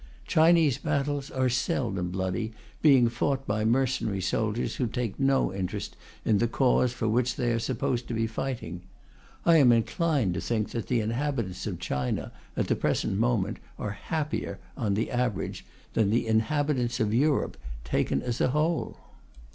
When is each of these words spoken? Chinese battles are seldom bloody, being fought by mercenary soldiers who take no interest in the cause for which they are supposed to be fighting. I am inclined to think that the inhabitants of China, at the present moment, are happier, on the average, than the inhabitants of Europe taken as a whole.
Chinese 0.25 0.79
battles 0.79 1.29
are 1.29 1.47
seldom 1.47 2.09
bloody, 2.09 2.51
being 2.81 3.07
fought 3.07 3.45
by 3.45 3.63
mercenary 3.63 4.19
soldiers 4.19 4.77
who 4.77 4.87
take 4.87 5.19
no 5.19 5.53
interest 5.53 5.95
in 6.25 6.39
the 6.39 6.47
cause 6.47 6.91
for 6.91 7.07
which 7.07 7.35
they 7.35 7.51
are 7.51 7.59
supposed 7.59 8.07
to 8.07 8.15
be 8.15 8.25
fighting. 8.25 8.81
I 9.45 9.57
am 9.57 9.71
inclined 9.71 10.33
to 10.33 10.41
think 10.41 10.71
that 10.71 10.87
the 10.87 11.01
inhabitants 11.01 11.67
of 11.67 11.77
China, 11.77 12.31
at 12.57 12.67
the 12.67 12.75
present 12.75 13.19
moment, 13.19 13.57
are 13.77 13.91
happier, 13.91 14.57
on 14.75 14.95
the 14.95 15.11
average, 15.11 15.67
than 15.93 16.09
the 16.09 16.25
inhabitants 16.25 16.99
of 16.99 17.13
Europe 17.13 17.55
taken 17.83 18.23
as 18.23 18.41
a 18.41 18.49
whole. 18.49 18.97